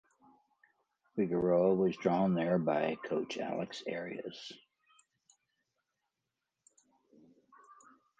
[1.15, 4.51] Figueroa was drawn there by coach Alex Arias.